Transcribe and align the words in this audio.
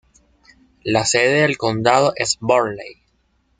La 0.83 1.05
sede 1.05 1.41
del 1.43 1.59
condado 1.59 2.13
es 2.15 2.39
Burley. 2.39 3.03